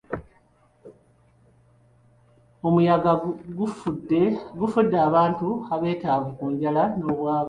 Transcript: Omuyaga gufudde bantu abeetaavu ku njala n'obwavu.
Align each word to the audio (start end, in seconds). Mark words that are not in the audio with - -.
Omuyaga 2.67 3.11
gufudde 4.59 4.99
bantu 5.15 5.47
abeetaavu 5.73 6.29
ku 6.37 6.45
njala 6.53 6.83
n'obwavu. 6.97 7.39